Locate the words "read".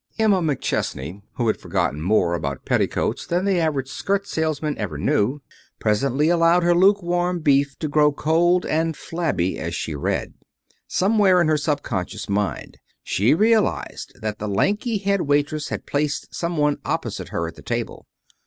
9.93-10.33